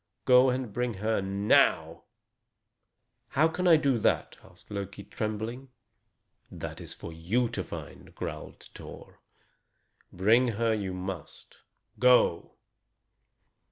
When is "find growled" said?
7.63-8.67